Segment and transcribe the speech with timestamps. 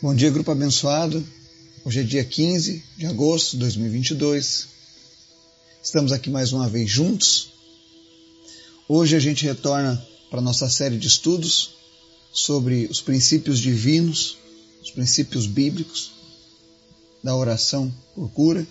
[0.00, 1.26] Bom dia, grupo abençoado.
[1.84, 4.68] Hoje é dia 15 de agosto de 2022.
[5.82, 7.50] Estamos aqui mais uma vez juntos.
[8.88, 10.00] Hoje a gente retorna
[10.30, 11.74] para nossa série de estudos
[12.32, 14.38] sobre os princípios divinos,
[14.80, 16.12] os princípios bíblicos
[17.20, 18.64] da oração por cura.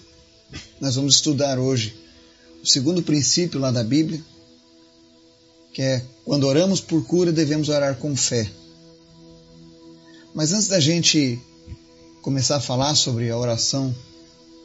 [0.80, 1.94] Nós vamos estudar hoje
[2.64, 4.24] o segundo princípio lá da Bíblia,
[5.74, 8.50] que é quando oramos por cura devemos orar com fé.
[10.38, 11.42] Mas antes da gente
[12.22, 13.92] começar a falar sobre a oração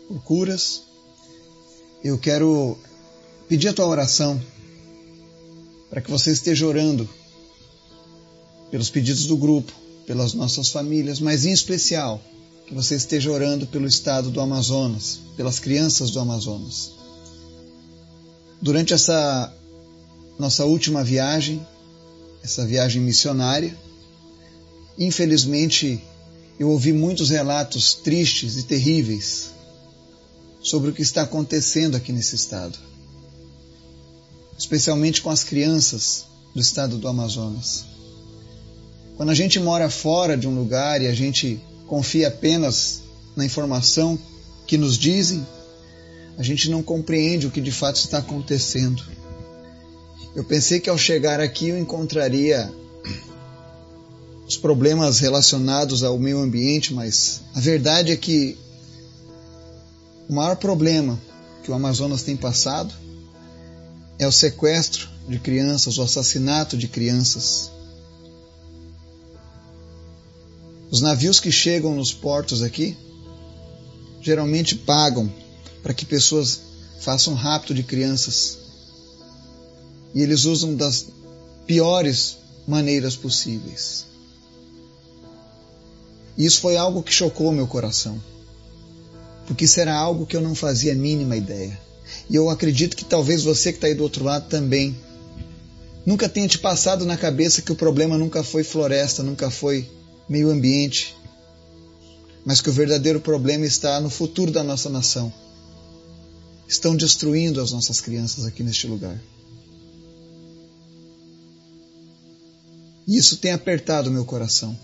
[0.07, 0.83] por curas,
[2.05, 2.77] eu quero
[3.49, 4.39] pedir a tua oração
[5.89, 7.09] para que você esteja orando
[8.71, 9.73] pelos pedidos do grupo,
[10.07, 12.21] pelas nossas famílias, mas em especial
[12.67, 16.93] que você esteja orando pelo estado do Amazonas, pelas crianças do Amazonas.
[18.61, 19.51] Durante essa
[20.39, 21.67] nossa última viagem,
[22.45, 23.75] essa viagem missionária,
[24.99, 26.03] infelizmente
[26.59, 29.51] eu ouvi muitos relatos tristes e terríveis
[30.63, 32.79] sobre o que está acontecendo aqui nesse estado,
[34.57, 37.85] especialmente com as crianças do estado do Amazonas.
[39.17, 43.03] Quando a gente mora fora de um lugar e a gente confia apenas
[43.37, 44.19] na informação
[44.67, 45.47] que nos dizem,
[46.39, 49.03] a gente não compreende o que de fato está acontecendo.
[50.35, 52.73] Eu pensei que ao chegar aqui eu encontraria
[54.47, 58.57] os problemas relacionados ao meio ambiente, mas a verdade é que
[60.29, 61.19] o maior problema
[61.63, 62.93] que o Amazonas tem passado
[64.19, 67.71] é o sequestro de crianças, o assassinato de crianças.
[70.91, 72.97] Os navios que chegam nos portos aqui
[74.21, 75.33] geralmente pagam
[75.83, 76.61] para que pessoas
[77.01, 78.59] façam rapto de crianças.
[80.15, 81.07] E eles usam das
[81.67, 84.12] piores maneiras possíveis.
[86.37, 88.21] E isso foi algo que chocou meu coração.
[89.47, 91.79] Porque isso era algo que eu não fazia a mínima ideia.
[92.29, 94.97] E eu acredito que talvez você que está aí do outro lado também
[96.05, 99.89] nunca tenha te passado na cabeça que o problema nunca foi floresta, nunca foi
[100.29, 101.17] meio ambiente,
[102.45, 105.33] mas que o verdadeiro problema está no futuro da nossa nação.
[106.67, 109.21] Estão destruindo as nossas crianças aqui neste lugar.
[113.07, 114.79] E isso tem apertado meu coração.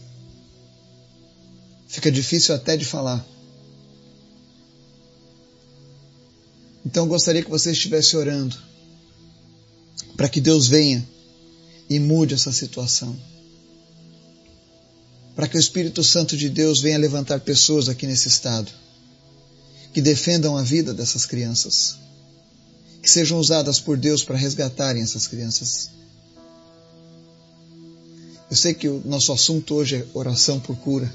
[1.98, 3.26] Fica difícil até de falar.
[6.86, 8.56] Então eu gostaria que você estivesse orando
[10.16, 11.04] para que Deus venha
[11.90, 13.18] e mude essa situação.
[15.34, 18.70] Para que o Espírito Santo de Deus venha levantar pessoas aqui nesse estado
[19.92, 21.96] que defendam a vida dessas crianças,
[23.02, 25.90] que sejam usadas por Deus para resgatarem essas crianças.
[28.48, 31.12] Eu sei que o nosso assunto hoje é oração por cura.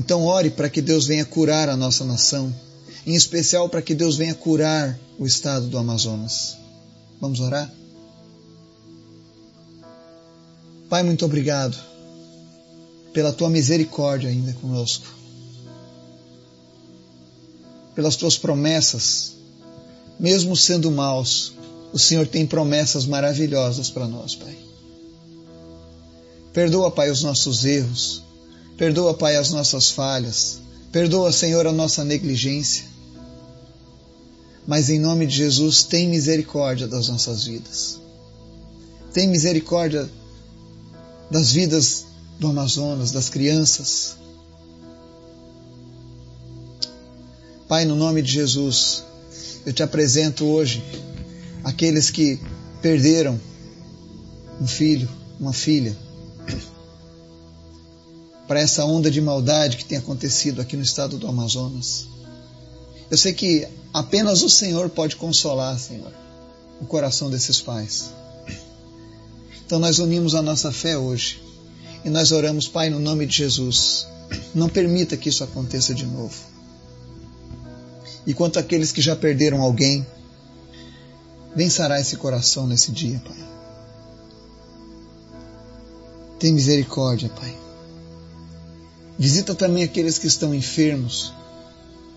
[0.00, 2.50] Então ore para que Deus venha curar a nossa nação,
[3.06, 6.56] em especial para que Deus venha curar o estado do Amazonas.
[7.20, 7.70] Vamos orar?
[10.88, 11.76] Pai, muito obrigado
[13.12, 15.04] pela tua misericórdia ainda conosco,
[17.94, 19.34] pelas tuas promessas,
[20.18, 21.52] mesmo sendo maus,
[21.92, 24.56] o Senhor tem promessas maravilhosas para nós, Pai.
[26.54, 28.29] Perdoa, Pai, os nossos erros,
[28.80, 30.58] Perdoa, Pai, as nossas falhas.
[30.90, 32.86] Perdoa, Senhor, a nossa negligência.
[34.66, 38.00] Mas em nome de Jesus, tem misericórdia das nossas vidas.
[39.12, 40.08] Tem misericórdia
[41.30, 42.06] das vidas
[42.38, 44.16] do Amazonas, das crianças.
[47.68, 49.04] Pai, no nome de Jesus,
[49.66, 50.82] eu te apresento hoje
[51.62, 52.40] aqueles que
[52.80, 53.38] perderam
[54.58, 55.06] um filho,
[55.38, 55.94] uma filha
[58.50, 62.08] para essa onda de maldade que tem acontecido aqui no estado do Amazonas.
[63.08, 66.12] Eu sei que apenas o Senhor pode consolar, Senhor,
[66.80, 68.10] o coração desses pais.
[69.64, 71.40] Então nós unimos a nossa fé hoje
[72.04, 74.08] e nós oramos, Pai, no nome de Jesus.
[74.52, 76.34] Não permita que isso aconteça de novo.
[78.26, 80.04] E quanto àqueles que já perderam alguém,
[81.70, 83.48] sarar esse coração nesse dia, Pai.
[86.40, 87.69] Tem misericórdia, Pai.
[89.20, 91.30] Visita também aqueles que estão enfermos,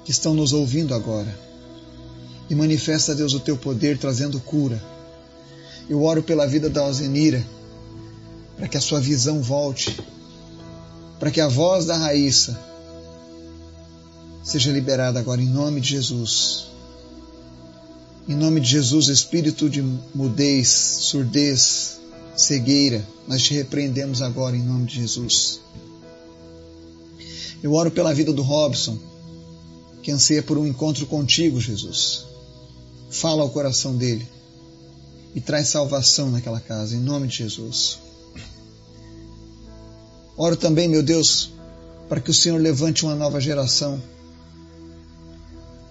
[0.05, 1.37] que estão nos ouvindo agora.
[2.49, 4.81] E manifesta, Deus, o teu poder trazendo cura.
[5.89, 7.45] Eu oro pela vida da Alzenira,
[8.55, 9.99] para que a sua visão volte,
[11.19, 12.57] para que a voz da Raíssa
[14.41, 16.67] seja liberada agora em nome de Jesus.
[18.29, 19.81] Em nome de Jesus, espírito de
[20.15, 21.99] mudez, surdez,
[22.33, 25.59] cegueira, nós te repreendemos agora em nome de Jesus.
[27.63, 28.99] Eu oro pela vida do Robson,
[30.03, 32.25] que anseia por um encontro contigo, Jesus.
[33.09, 34.27] Fala ao coração dele
[35.33, 37.99] e traz salvação naquela casa, em nome de Jesus.
[40.35, 41.51] Oro também, meu Deus,
[42.09, 44.01] para que o Senhor levante uma nova geração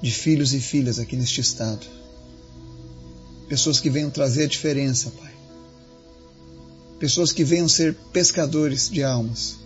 [0.02, 1.86] de filhos e filhas aqui neste estado.
[3.48, 5.32] Pessoas que venham trazer a diferença, Pai.
[6.98, 9.56] Pessoas que venham ser pescadores de almas,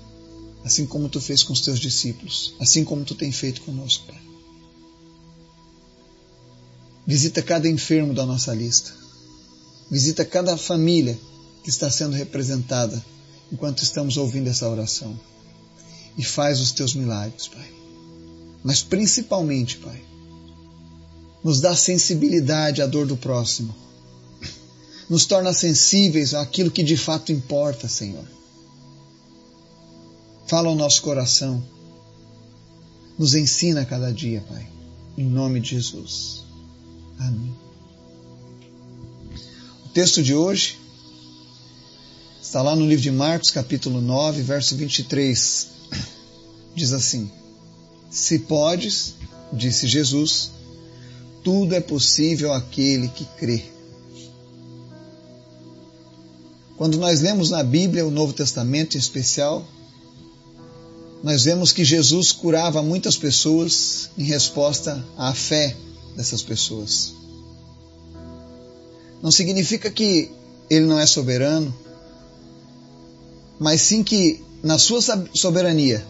[0.67, 4.21] assim como tu fez com os teus discípulos, assim como tu tem feito conosco, Pai.
[7.07, 8.93] Visita cada enfermo da nossa lista.
[9.89, 11.17] Visita cada família
[11.63, 13.01] que está sendo representada
[13.53, 15.17] enquanto estamos ouvindo essa oração.
[16.19, 17.73] E faz os teus milagres, Pai.
[18.65, 20.03] Mas principalmente, Pai,
[21.45, 23.73] nos dá sensibilidade à dor do próximo.
[25.09, 28.36] Nos torna sensíveis àquilo que de fato importa, Senhor.
[30.47, 31.63] Fala ao nosso coração.
[33.19, 34.67] Nos ensina a cada dia, Pai.
[35.19, 36.45] Em nome de Jesus.
[37.19, 37.55] Amém.
[39.87, 40.79] O texto de hoje
[42.41, 45.69] está lá no livro de Marcos, capítulo 9, verso 23.
[46.75, 47.31] Diz assim:
[48.11, 49.15] Se podes,
[49.53, 50.51] disse Jesus,
[51.43, 53.65] tudo é possível àquele que crê.
[56.77, 59.67] Quando nós lemos na Bíblia, o Novo Testamento em especial,
[61.27, 65.77] nós vemos que Jesus curava muitas pessoas em resposta à fé
[66.15, 67.13] dessas pessoas.
[69.21, 70.31] Não significa que
[70.71, 71.75] ele não é soberano,
[73.59, 75.01] mas sim que, na sua
[75.35, 76.07] soberania,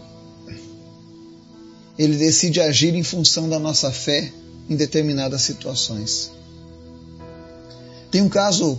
[1.97, 4.31] ele decide agir em função da nossa fé
[4.69, 6.29] em determinadas situações.
[8.11, 8.77] Tem um caso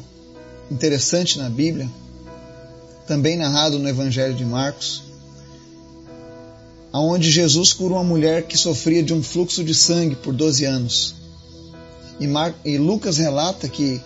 [0.71, 1.91] interessante na Bíblia,
[3.09, 5.08] também narrado no Evangelho de Marcos,
[6.93, 11.15] aonde Jesus cura uma mulher que sofria de um fluxo de sangue por 12 anos.
[12.19, 12.55] E, Mar...
[12.65, 14.01] e Lucas relata que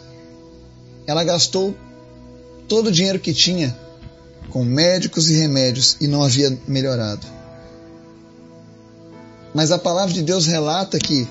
[1.07, 1.75] ela gastou
[2.69, 3.77] todo o dinheiro que tinha
[4.51, 7.27] com médicos e remédios e não havia melhorado.
[9.55, 11.29] Mas a palavra de Deus relata que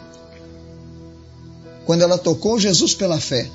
[1.85, 3.49] quando ela tocou Jesus pela fé,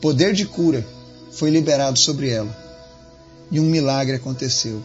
[0.00, 0.86] poder de cura
[1.30, 2.54] foi liberado sobre ela
[3.50, 4.82] e um milagre aconteceu.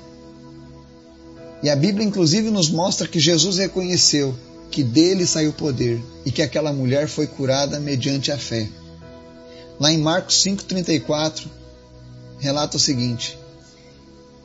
[1.61, 4.35] E a Bíblia, inclusive, nos mostra que Jesus reconheceu
[4.69, 8.67] que dele saiu poder e que aquela mulher foi curada mediante a fé.
[9.79, 11.47] Lá em Marcos 5,34,
[12.39, 13.37] relata o seguinte: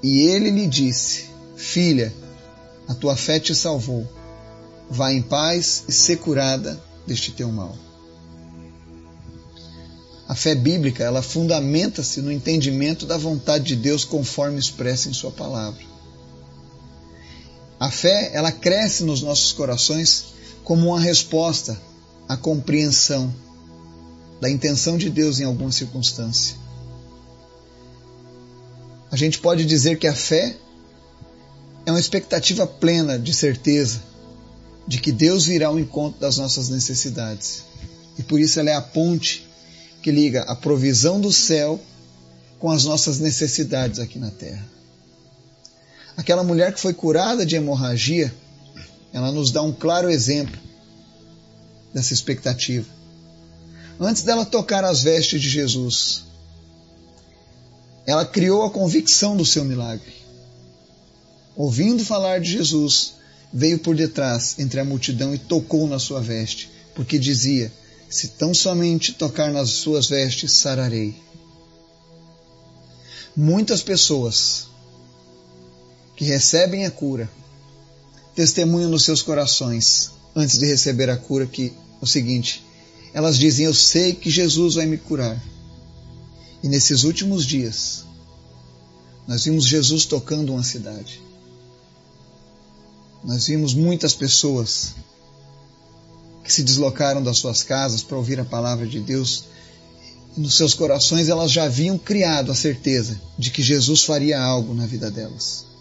[0.02, 1.26] E ele lhe disse:
[1.56, 2.12] Filha,
[2.88, 4.06] a tua fé te salvou.
[4.90, 7.76] Vá em paz e ser curada deste teu mal.
[10.28, 15.30] A fé bíblica, ela fundamenta-se no entendimento da vontade de Deus conforme expressa em sua
[15.30, 15.91] palavra.
[17.82, 20.26] A fé, ela cresce nos nossos corações
[20.62, 21.76] como uma resposta
[22.28, 23.34] à compreensão
[24.40, 26.54] da intenção de Deus em alguma circunstância.
[29.10, 30.54] A gente pode dizer que a fé
[31.84, 34.00] é uma expectativa plena de certeza
[34.86, 37.64] de que Deus virá ao encontro das nossas necessidades.
[38.16, 39.44] E por isso ela é a ponte
[40.00, 41.80] que liga a provisão do céu
[42.60, 44.70] com as nossas necessidades aqui na terra.
[46.16, 48.32] Aquela mulher que foi curada de hemorragia,
[49.12, 50.60] ela nos dá um claro exemplo
[51.92, 52.88] dessa expectativa.
[54.00, 56.24] Antes dela tocar as vestes de Jesus,
[58.06, 60.12] ela criou a convicção do seu milagre.
[61.54, 63.14] Ouvindo falar de Jesus,
[63.52, 67.70] veio por detrás entre a multidão e tocou na sua veste, porque dizia:
[68.08, 71.14] Se tão somente tocar nas suas vestes, sararei.
[73.36, 74.66] Muitas pessoas
[76.22, 77.28] que recebem a cura
[78.32, 82.64] testemunham nos seus corações, antes de receber a cura, que o seguinte:
[83.12, 85.42] elas dizem: Eu sei que Jesus vai me curar.
[86.62, 88.04] E nesses últimos dias,
[89.26, 91.20] nós vimos Jesus tocando uma cidade.
[93.24, 94.94] Nós vimos muitas pessoas
[96.44, 99.46] que se deslocaram das suas casas para ouvir a palavra de Deus.
[100.36, 104.72] E nos seus corações elas já haviam criado a certeza de que Jesus faria algo
[104.72, 105.71] na vida delas.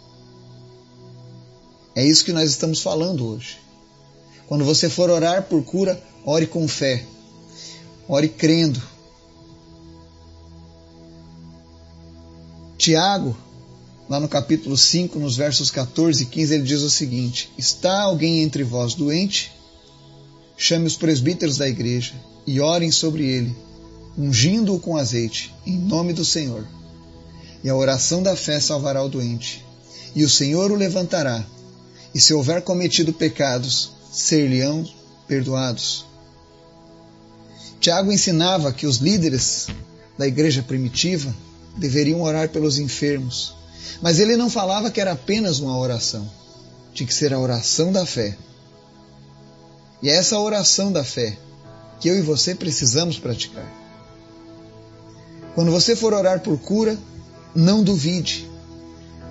[2.02, 3.60] É isso que nós estamos falando hoje.
[4.48, 7.06] Quando você for orar por cura, ore com fé.
[8.08, 8.82] Ore crendo.
[12.76, 13.38] Tiago
[14.10, 18.42] lá no capítulo 5, nos versos 14 e 15, ele diz o seguinte: Está alguém
[18.42, 19.52] entre vós doente?
[20.58, 22.16] Chame os presbíteros da igreja
[22.48, 23.56] e orem sobre ele,
[24.18, 26.68] ungindo-o com azeite, em nome do Senhor.
[27.64, 29.64] E a oração da fé salvará o doente,
[30.16, 31.46] e o Senhor o levantará,
[32.14, 34.88] e se houver cometido pecados, ser-lhe-ão
[35.28, 36.06] perdoados.
[37.80, 39.68] Tiago ensinava que os líderes
[40.18, 41.34] da igreja primitiva
[41.78, 43.56] deveriam orar pelos enfermos,
[44.02, 46.30] mas ele não falava que era apenas uma oração,
[46.94, 48.38] tinha que ser a oração da fé.
[50.04, 51.38] E é essa oração da fé
[52.00, 53.66] que eu e você precisamos praticar.
[55.56, 56.98] Quando você for orar por cura,
[57.56, 58.50] não duvide,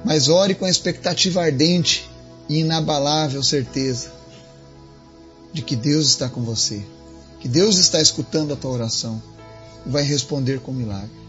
[0.04, 2.09] mas ore com a expectativa ardente
[2.48, 4.12] e inabalável certeza
[5.52, 6.84] de que Deus está com você,
[7.40, 9.22] que Deus está escutando a tua oração
[9.86, 11.20] e vai responder com milagre.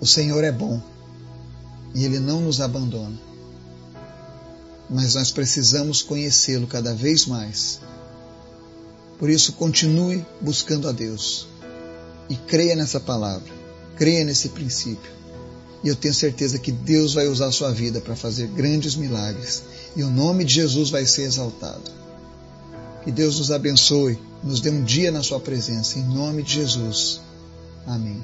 [0.00, 0.80] O Senhor é bom
[1.94, 3.18] e Ele não nos abandona,
[4.88, 7.80] mas nós precisamos conhecê-lo cada vez mais.
[9.18, 11.46] Por isso, continue buscando a Deus
[12.30, 13.52] e creia nessa palavra,
[13.96, 15.19] creia nesse princípio.
[15.82, 19.62] E eu tenho certeza que Deus vai usar a sua vida para fazer grandes milagres
[19.96, 21.90] e o nome de Jesus vai ser exaltado.
[23.04, 27.20] Que Deus nos abençoe, nos dê um dia na Sua presença, em nome de Jesus.
[27.86, 28.22] Amém.